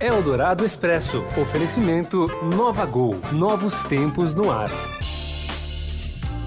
[0.00, 1.22] Eldorado Expresso.
[1.38, 3.16] Oferecimento Nova Gol.
[3.34, 4.70] Novos tempos no ar.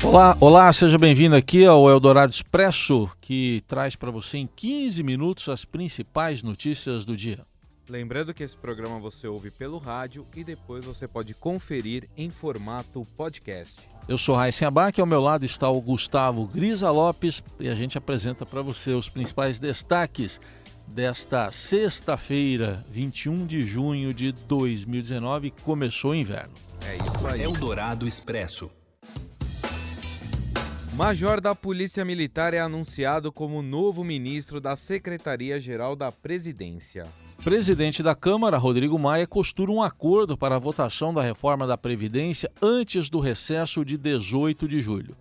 [0.03, 5.49] Olá, olá, seja bem-vindo aqui ao Eldorado Expresso, que traz para você em 15 minutos
[5.49, 7.45] as principais notícias do dia.
[7.87, 13.05] Lembrando que esse programa você ouve pelo rádio e depois você pode conferir em formato
[13.15, 13.79] podcast.
[14.07, 17.99] Eu sou Raíssen Abac, ao meu lado está o Gustavo Grisa Lopes e a gente
[17.99, 20.41] apresenta para você os principais destaques
[20.87, 26.53] desta sexta-feira, 21 de junho de 2019, começou o inverno.
[26.85, 27.41] É isso aí.
[27.41, 28.69] Eldorado Expresso.
[30.95, 37.07] Major da Polícia Militar é anunciado como novo ministro da Secretaria-Geral da Presidência.
[37.43, 42.49] Presidente da Câmara, Rodrigo Maia, costura um acordo para a votação da reforma da Previdência
[42.61, 45.17] antes do recesso de 18 de julho.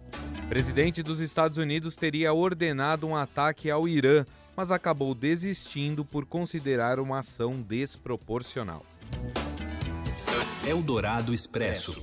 [0.48, 6.98] Presidente dos Estados Unidos teria ordenado um ataque ao Irã, mas acabou desistindo por considerar
[7.00, 8.84] uma ação desproporcional.
[10.66, 12.00] Eldorado Expresso.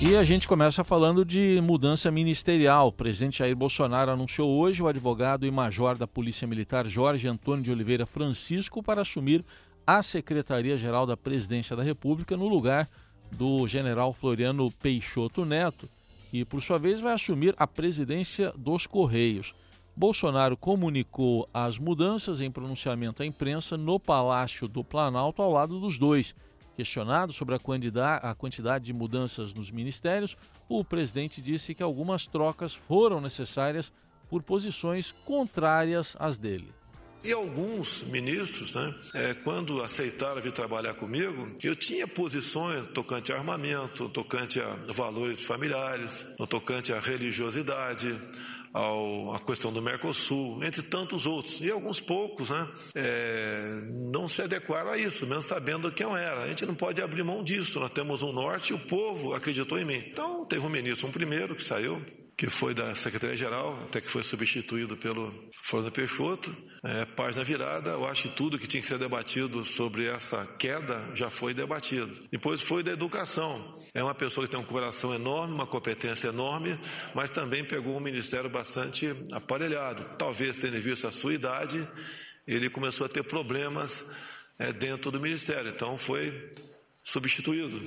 [0.00, 2.88] E a gente começa falando de mudança ministerial.
[2.88, 7.62] O presidente Jair Bolsonaro anunciou hoje o advogado e major da Polícia Militar Jorge Antônio
[7.62, 9.44] de Oliveira Francisco para assumir
[9.86, 12.88] a Secretaria-Geral da Presidência da República no lugar
[13.30, 15.88] do general Floriano Peixoto Neto,
[16.30, 19.54] que por sua vez vai assumir a presidência dos Correios.
[19.94, 25.98] Bolsonaro comunicou as mudanças em pronunciamento à imprensa no Palácio do Planalto ao lado dos
[25.98, 26.34] dois.
[26.74, 30.36] Questionado sobre a quantidade, de mudanças nos ministérios,
[30.68, 33.92] o presidente disse que algumas trocas foram necessárias
[34.30, 36.72] por posições contrárias às dele.
[37.22, 43.36] E alguns ministros, né, é, quando aceitaram vir trabalhar comigo, eu tinha posições tocante a
[43.36, 48.12] armamento, tocante a valores familiares, no tocante à religiosidade,
[48.72, 51.60] ao, à questão do Mercosul, entre tantos outros.
[51.60, 56.42] E alguns poucos né, é, não se adequaram a isso, mesmo sabendo quem eu era.
[56.42, 57.78] A gente não pode abrir mão disso.
[57.78, 60.02] Nós temos um norte e o povo acreditou em mim.
[60.12, 62.02] Então, teve um ministro, um primeiro, que saiu,
[62.36, 66.54] que foi da Secretaria-Geral, até que foi substituído pelo Floriano Peixoto.
[66.84, 71.00] É, página virada, eu acho que tudo que tinha que ser debatido sobre essa queda
[71.14, 72.10] já foi debatido.
[72.30, 73.72] Depois foi da educação.
[73.94, 76.78] É uma pessoa que tem um coração enorme, uma competência enorme,
[77.14, 80.04] mas também pegou um ministério bastante aparelhado.
[80.18, 81.86] Talvez tendo visto a sua idade,
[82.46, 84.10] ele começou a ter problemas
[84.58, 85.70] é, dentro do ministério.
[85.70, 86.52] Então foi
[87.02, 87.80] substituído.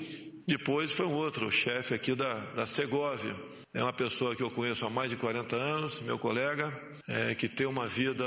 [0.48, 3.36] Depois foi um outro, o chefe aqui da, da Segovia.
[3.74, 6.72] É uma pessoa que eu conheço há mais de 40 anos, meu colega,
[7.08, 8.25] é, que tem uma vida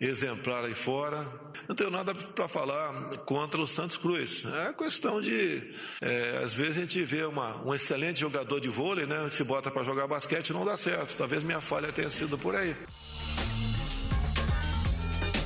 [0.00, 1.26] exemplar aí fora.
[1.66, 2.92] Não tenho nada para falar
[3.26, 4.44] contra o Santos Cruz.
[4.44, 5.74] É questão de.
[6.00, 9.28] É, às vezes a gente vê uma, um excelente jogador de vôlei, né?
[9.28, 11.16] Se bota para jogar basquete não dá certo.
[11.16, 12.76] Talvez minha falha tenha sido por aí.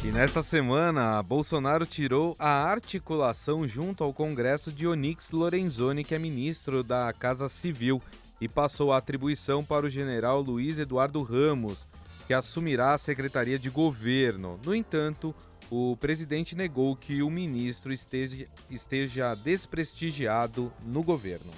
[0.04, 6.18] E nesta semana, Bolsonaro tirou a articulação junto ao Congresso de Onyx Lorenzoni, que é
[6.18, 8.02] ministro da Casa Civil,
[8.40, 11.86] e passou a atribuição para o general Luiz Eduardo Ramos,
[12.26, 14.58] que assumirá a Secretaria de Governo.
[14.64, 15.32] No entanto,
[15.70, 21.52] o presidente negou que o ministro esteja, esteja desprestigiado no governo.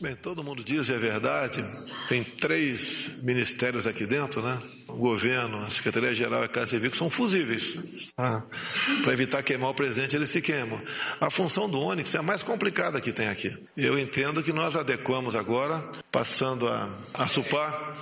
[0.00, 1.62] Bem, todo mundo diz é verdade.
[2.08, 4.58] Tem três ministérios aqui dentro, né?
[4.94, 8.12] O governo, a Secretaria-Geral e a Casa Civil, que são fusíveis.
[8.16, 8.42] Ah,
[9.02, 10.80] Para evitar queimar o presidente, eles se queimam.
[11.20, 13.56] A função do Onyx é a mais complicada que tem aqui.
[13.76, 17.96] Eu entendo que nós adequamos agora, passando a, a supar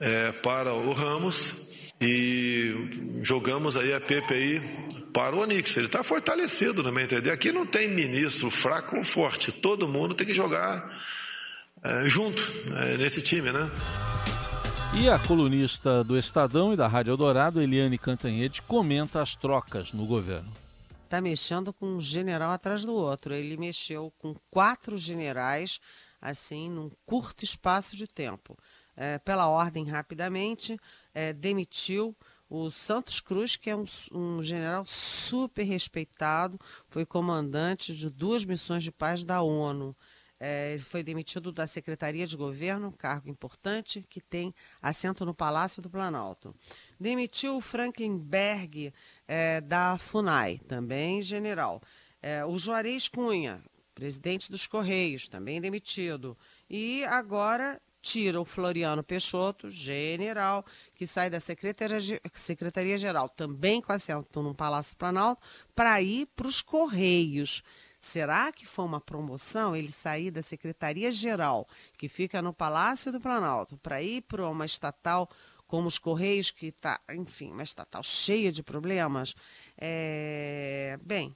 [0.00, 4.60] é, para o Ramos e jogamos aí a PPI
[5.12, 5.76] para o Onix.
[5.76, 7.30] Ele está fortalecido, no meu entender.
[7.30, 9.52] Aqui não tem ministro fraco ou forte.
[9.52, 10.90] Todo mundo tem que jogar
[11.84, 12.42] é, junto
[12.76, 13.70] é, nesse time, né?
[14.94, 20.04] E a colunista do Estadão e da Rádio Eldorado, Eliane Cantanhede, comenta as trocas no
[20.04, 20.52] governo.
[21.04, 23.32] Está mexendo com um general atrás do outro.
[23.32, 25.80] Ele mexeu com quatro generais,
[26.20, 28.54] assim, num curto espaço de tempo.
[28.94, 30.78] É, pela ordem, rapidamente,
[31.14, 32.14] é, demitiu
[32.50, 36.60] o Santos Cruz, que é um, um, general super respeitado,
[36.90, 39.96] foi comandante de duas missões de paz da ONU.
[40.44, 44.52] É, ele foi demitido da Secretaria de Governo, cargo importante que tem
[44.82, 46.52] assento no Palácio do Planalto.
[46.98, 48.92] Demitiu o Franklin Berg
[49.28, 51.80] é, da FUNAI, também general.
[52.20, 53.62] É, o Juarez Cunha,
[53.94, 56.36] presidente dos Correios, também demitido.
[56.68, 64.56] E agora tira o Floriano Peixoto, general, que sai da Secretaria-Geral, também com assento no
[64.56, 65.40] Palácio do Planalto,
[65.72, 67.62] para ir para os Correios.
[68.02, 73.76] Será que foi uma promoção ele sair da Secretaria-Geral, que fica no Palácio do Planalto,
[73.76, 75.30] para ir para uma estatal
[75.68, 79.36] como os Correios, que está, enfim, uma estatal cheia de problemas?
[79.78, 80.98] É...
[81.00, 81.34] Bem,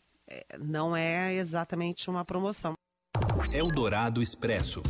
[0.59, 2.75] não é exatamente uma promoção.
[3.53, 4.83] Eldorado Expresso.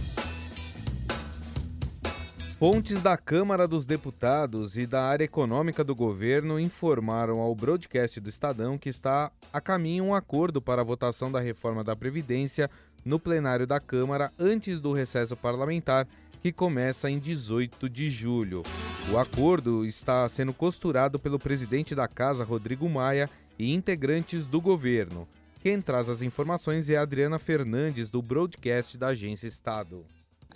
[2.59, 8.31] Fontes da Câmara dos Deputados e da área econômica do governo informaram ao broadcast do
[8.31, 12.71] Estadão que está a caminho um acordo para a votação da reforma da Previdência
[13.05, 16.09] no plenário da Câmara antes do recesso parlamentar,
[16.41, 18.63] que começa em 18 de julho.
[19.13, 23.29] O acordo está sendo costurado pelo presidente da Casa, Rodrigo Maia,
[23.59, 25.29] e integrantes do governo.
[25.63, 30.07] Quem traz as informações é Adriana Fernandes, do broadcast da Agência Estado.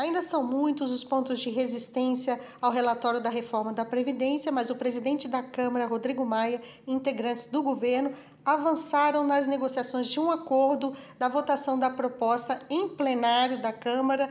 [0.00, 4.76] Ainda são muitos os pontos de resistência ao relatório da reforma da Previdência, mas o
[4.76, 10.96] presidente da Câmara, Rodrigo Maia, e integrantes do governo avançaram nas negociações de um acordo
[11.18, 14.30] da votação da proposta em plenário da Câmara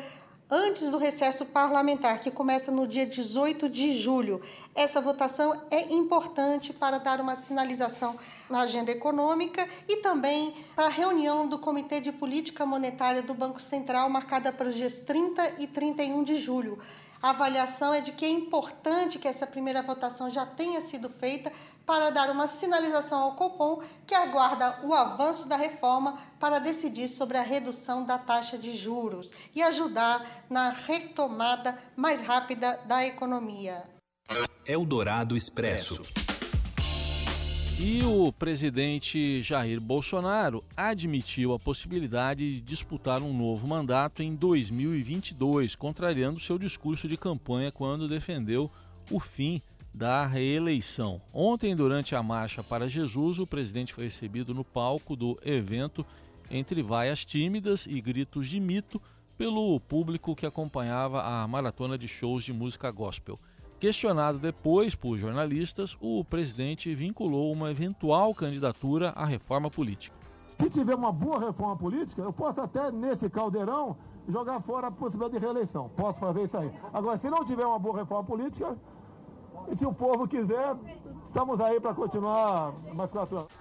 [0.50, 4.42] antes do recesso parlamentar, que começa no dia 18 de julho.
[4.74, 8.18] Essa votação é importante para dar uma sinalização
[8.50, 13.62] na agenda econômica e também para a reunião do Comitê de Política Monetária do Banco
[13.62, 16.80] Central, marcada para os dias 30 e 31 de julho.
[17.22, 21.52] A avaliação é de que é importante que essa primeira votação já tenha sido feita
[21.86, 27.38] para dar uma sinalização ao Copom que aguarda o avanço da reforma para decidir sobre
[27.38, 33.84] a redução da taxa de juros e ajudar na retomada mais rápida da economia.
[34.66, 36.02] Eldorado Expresso.
[37.82, 45.76] E o presidente Jair Bolsonaro admitiu a possibilidade de disputar um novo mandato em 2022,
[45.76, 48.70] contrariando seu discurso de campanha quando defendeu
[49.10, 49.62] o fim
[49.94, 51.22] da reeleição.
[51.34, 56.06] Ontem, durante a Marcha para Jesus, o presidente foi recebido no palco do evento
[56.52, 59.02] entre vaias tímidas e gritos de mito
[59.38, 63.40] pelo público que acompanhava a maratona de shows de música gospel.
[63.80, 70.14] Questionado depois por jornalistas, o presidente vinculou uma eventual candidatura à reforma política.
[70.60, 73.96] Se tiver uma boa reforma política, eu posso até, nesse caldeirão,
[74.28, 75.88] jogar fora a possibilidade de reeleição.
[75.96, 76.70] Posso fazer isso aí.
[76.94, 78.76] Agora, se não tiver uma boa reforma política,
[79.72, 80.76] e se o povo quiser,
[81.28, 83.52] estamos aí para continuar mais quatro anos.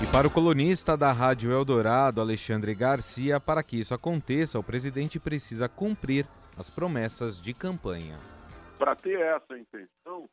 [0.00, 5.18] E para o colunista da Rádio Eldorado, Alexandre Garcia, para que isso aconteça, o presidente
[5.18, 6.24] precisa cumprir
[6.56, 8.35] as promessas de campanha.
[8.78, 10.28] Para ter essa intenção,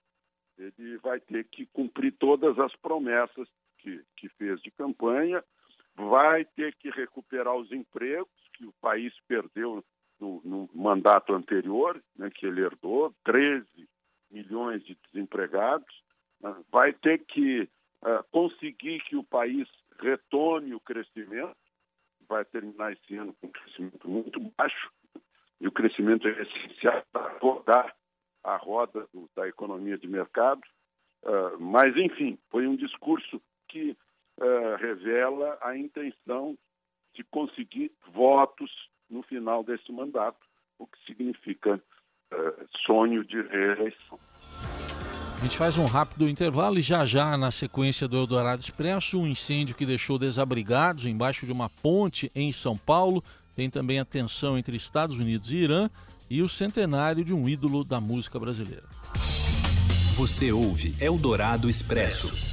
[0.57, 3.47] ele vai ter que cumprir todas as promessas
[3.79, 5.43] que, que fez de campanha,
[5.95, 9.83] vai ter que recuperar os empregos que o país perdeu
[10.19, 13.65] no, no mandato anterior, né, que ele herdou, 13
[14.31, 16.03] milhões de desempregados,
[16.41, 17.61] né, vai ter que
[18.01, 19.67] uh, conseguir que o país
[19.99, 21.55] retome o crescimento,
[22.27, 24.91] vai terminar esse ano com um crescimento muito baixo,
[25.59, 27.95] e o crescimento é essencial para rodar
[28.43, 30.61] a roda do, da economia de mercado.
[31.23, 33.95] Uh, mas, enfim, foi um discurso que
[34.39, 36.57] uh, revela a intenção
[37.13, 38.69] de conseguir votos
[39.09, 40.39] no final desse mandato,
[40.77, 44.19] o que significa uh, sonho de reeleição.
[45.37, 49.27] A gente faz um rápido intervalo e já já, na sequência do Eldorado Expresso, um
[49.27, 53.21] incêndio que deixou desabrigados embaixo de uma ponte em São Paulo.
[53.53, 55.89] Tem também a tensão entre Estados Unidos e Irã
[56.29, 58.83] e o centenário de um ídolo da música brasileira.
[60.15, 62.52] Você ouve Eldorado Expresso.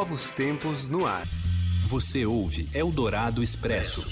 [0.01, 1.27] Novos tempos no ar.
[1.87, 4.03] Você ouve Eldorado Expresso.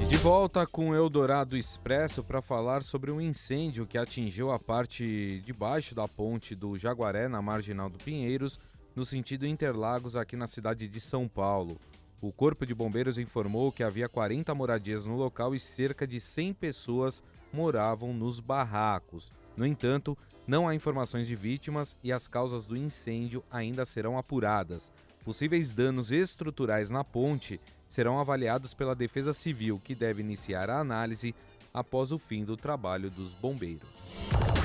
[0.00, 5.42] E de volta com Eldorado Expresso para falar sobre um incêndio que atingiu a parte
[5.44, 8.58] de baixo da ponte do Jaguaré, na marginal do Pinheiros,
[8.94, 11.78] no sentido Interlagos, aqui na cidade de São Paulo.
[12.18, 16.54] O Corpo de Bombeiros informou que havia 40 moradias no local e cerca de 100
[16.54, 19.30] pessoas moravam nos barracos.
[19.54, 24.92] No entanto, não há informações de vítimas e as causas do incêndio ainda serão apuradas.
[25.24, 31.34] Possíveis danos estruturais na ponte serão avaliados pela Defesa Civil, que deve iniciar a análise
[31.74, 33.88] após o fim do trabalho dos bombeiros.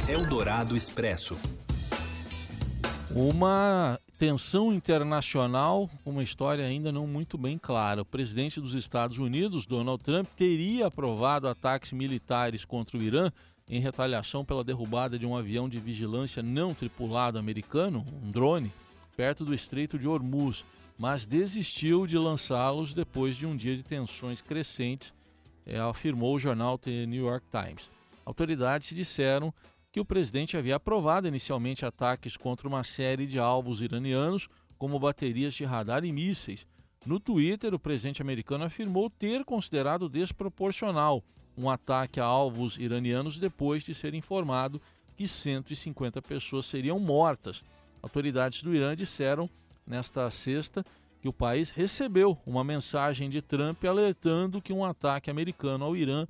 [0.07, 1.38] Eldorado Expresso.
[3.13, 8.03] Uma tensão internacional, uma história ainda não muito bem clara.
[8.03, 13.31] O presidente dos Estados Unidos, Donald Trump, teria aprovado ataques militares contra o Irã
[13.72, 18.70] em retaliação pela derrubada de um avião de vigilância não tripulado americano, um drone,
[19.16, 20.66] perto do Estreito de Hormuz,
[20.98, 25.13] mas desistiu de lançá-los depois de um dia de tensões crescentes,
[25.66, 27.90] é, afirmou o jornal The New York Times.
[28.25, 29.54] Autoridades disseram
[29.90, 35.54] que o presidente havia aprovado inicialmente ataques contra uma série de alvos iranianos, como baterias
[35.54, 36.68] de radar e mísseis.
[37.06, 41.24] No Twitter, o presidente americano afirmou ter considerado desproporcional
[41.58, 44.81] um ataque a alvos iranianos depois de ser informado
[45.15, 47.63] que 150 pessoas seriam mortas.
[48.01, 49.50] Autoridades do Irã disseram
[49.86, 50.86] nesta sexta
[51.22, 56.25] que o país recebeu uma mensagem de Trump alertando que um ataque americano ao Irã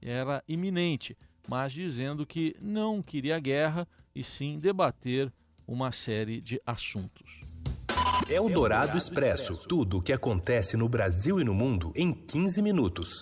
[0.00, 5.30] era iminente, mas dizendo que não queria guerra e sim debater
[5.66, 7.42] uma série de assuntos.
[8.28, 12.62] É o Dourado Expresso tudo o que acontece no Brasil e no mundo em 15
[12.62, 13.20] minutos.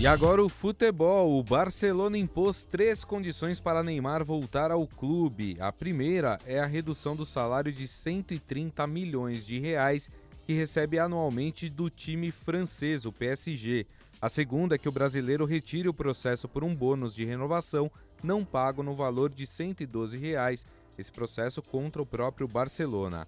[0.00, 1.38] E agora o futebol.
[1.38, 5.56] O Barcelona impôs três condições para Neymar voltar ao clube.
[5.60, 10.10] A primeira é a redução do salário de 130 milhões de reais
[10.44, 13.86] que recebe anualmente do time francês, o PSG.
[14.20, 17.90] A segunda é que o brasileiro retire o processo por um bônus de renovação
[18.22, 20.66] não pago no valor de 112 reais,
[20.98, 23.26] esse processo contra o próprio Barcelona.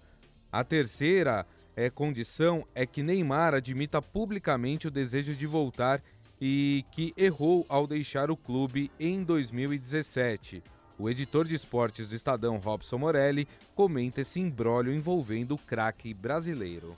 [0.51, 1.45] A terceira
[1.75, 6.01] é, condição é que Neymar admita publicamente o desejo de voltar
[6.39, 10.63] e que errou ao deixar o clube em 2017.
[10.99, 16.95] O editor de esportes do Estadão, Robson Morelli, comenta esse imbróglio envolvendo o craque brasileiro.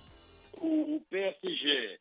[0.53, 2.00] O PSG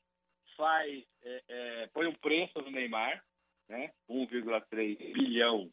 [0.57, 3.23] faz, é, é, põe um preço no Neymar,
[3.69, 3.91] né?
[4.09, 5.71] 1,3 bilhão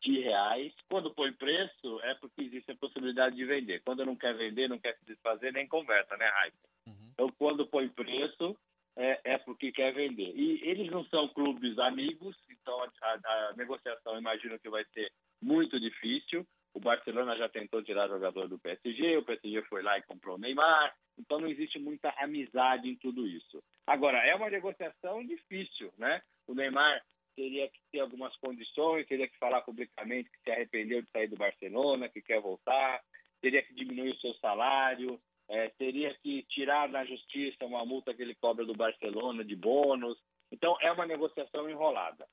[0.00, 0.72] de reais.
[0.88, 3.82] Quando põe preço, é porque existe a possibilidade de vender.
[3.84, 6.68] Quando não quer vender, não quer se desfazer, nem conversa, né, Raíssa?
[6.86, 7.10] Uhum.
[7.12, 8.56] Então, quando põe preço,
[8.96, 10.32] é, é, porque quer vender.
[10.34, 15.10] E eles não são clubes amigos, então a, a, a, negociação imagino que vai ser
[15.42, 16.46] muito difícil.
[16.72, 20.38] O Barcelona já tentou tirar jogador do PSG, o PSG foi lá e comprou o
[20.38, 23.62] Neymar, então não existe muita amizade em tudo isso.
[23.86, 26.20] Agora, é uma negociação difícil, né?
[26.48, 27.00] O Neymar
[27.36, 31.36] teria que ter algumas condições, teria que falar publicamente que se arrependeu de sair do
[31.36, 33.00] Barcelona, que quer voltar,
[33.40, 38.22] teria que diminuir o seu salário, é, teria que tirar da justiça uma multa que
[38.22, 40.18] ele cobra do Barcelona de bônus.
[40.50, 42.26] Então, é uma negociação enrolada.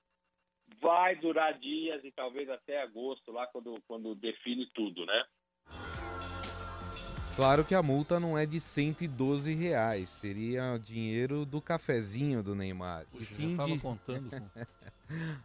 [0.80, 5.26] Vai durar dias e talvez até agosto, lá quando, quando define tudo, né?
[7.36, 12.54] Claro que a multa não é de 112 reais, seria o dinheiro do cafezinho do
[12.54, 13.06] Neymar.
[13.10, 13.80] Puxa, e sim de...
[13.80, 14.62] contando com...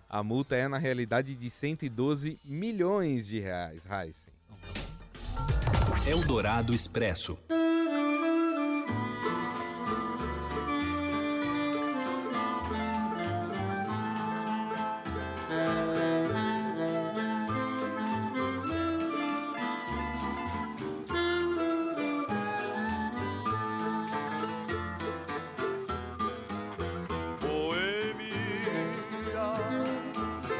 [0.09, 4.33] a multa é na realidade de 112 milhões de reais, Heisen.
[6.09, 7.37] Eldorado Expresso.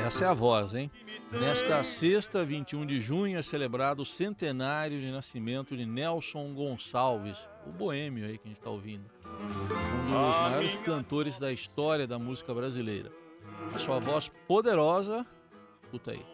[0.05, 0.91] Essa é a voz, hein?
[1.33, 7.73] Nesta sexta, 21 de junho, é celebrado o centenário de nascimento de Nelson Gonçalves, o
[7.73, 9.05] boêmio aí que a gente está ouvindo.
[9.25, 13.11] Um dos maiores cantores da história da música brasileira.
[13.75, 15.27] A sua voz poderosa,
[15.83, 16.25] escuta aí.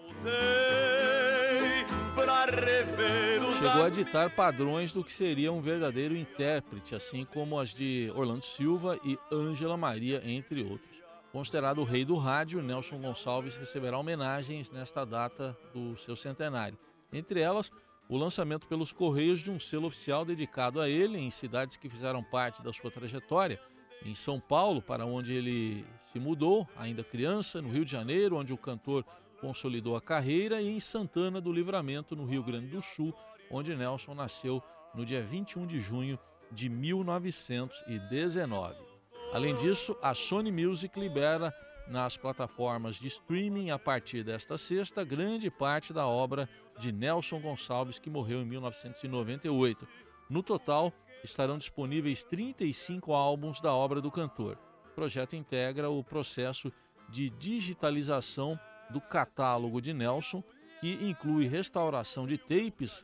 [3.58, 8.44] Chegou a ditar padrões do que seria um verdadeiro intérprete, assim como as de Orlando
[8.44, 10.91] Silva e Ângela Maria, entre outros.
[11.32, 16.78] Considerado o rei do rádio, Nelson Gonçalves receberá homenagens nesta data do seu centenário.
[17.10, 17.72] Entre elas,
[18.06, 22.22] o lançamento pelos Correios de um selo oficial dedicado a ele em cidades que fizeram
[22.22, 23.58] parte da sua trajetória.
[24.04, 28.52] Em São Paulo, para onde ele se mudou, ainda criança, no Rio de Janeiro, onde
[28.52, 29.02] o cantor
[29.40, 33.14] consolidou a carreira, e em Santana do Livramento, no Rio Grande do Sul,
[33.50, 34.62] onde Nelson nasceu
[34.94, 36.18] no dia 21 de junho
[36.50, 38.91] de 1919.
[39.32, 41.54] Além disso, a Sony Music libera
[41.88, 46.46] nas plataformas de streaming a partir desta sexta grande parte da obra
[46.78, 49.88] de Nelson Gonçalves, que morreu em 1998.
[50.28, 50.92] No total,
[51.24, 54.58] estarão disponíveis 35 álbuns da obra do cantor.
[54.90, 56.70] O projeto integra o processo
[57.08, 58.60] de digitalização
[58.90, 60.44] do catálogo de Nelson,
[60.78, 63.02] que inclui restauração de tapes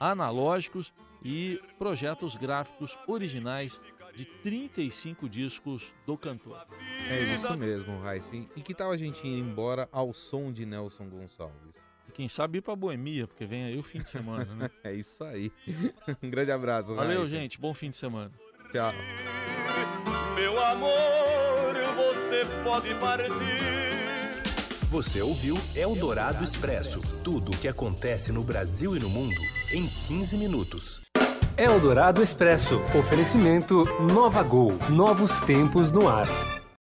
[0.00, 0.90] analógicos
[1.22, 3.78] e projetos gráficos originais
[4.16, 6.66] de 35 discos do cantor.
[7.10, 8.34] É isso mesmo, Raíssa.
[8.34, 11.76] E que tal a gente ir embora ao som de Nelson Gonçalves?
[12.08, 14.70] E quem sabe ir pra Boemia, porque vem aí o fim de semana, né?
[14.82, 15.52] é isso aí.
[16.22, 17.60] um grande abraço, Valeu, gente.
[17.60, 18.32] Bom fim de semana.
[18.72, 18.92] Tchau.
[20.34, 23.96] Meu amor, você pode partir.
[24.88, 30.38] Você ouviu Eldorado Expresso tudo o que acontece no Brasil e no mundo em 15
[30.38, 31.05] minutos.
[31.56, 32.82] Eldorado Expresso.
[32.98, 34.74] Oferecimento Nova Gol.
[34.90, 36.55] Novos tempos no ar.